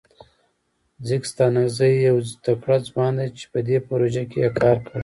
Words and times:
ځیګ 1.07 1.23
ستانکزی 1.31 1.91
یو 2.07 2.17
تکړه 2.45 2.77
ځوان 2.87 3.11
ده 3.19 3.25
چه 3.37 3.45
په 3.51 3.59
دې 3.67 3.77
پروژه 3.87 4.23
کې 4.31 4.39
یې 4.43 4.49
کار 4.61 4.77
کړی. 4.85 4.99